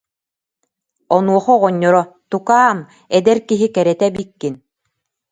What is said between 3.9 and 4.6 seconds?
эбиккин